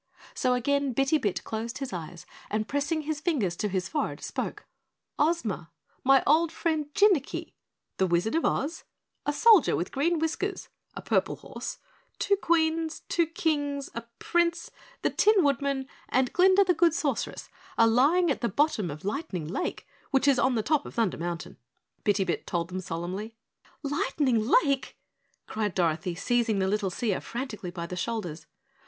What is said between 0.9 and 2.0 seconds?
Bitty Bit closed his